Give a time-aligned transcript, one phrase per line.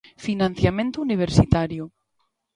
[0.25, 1.83] Financiamento universitario.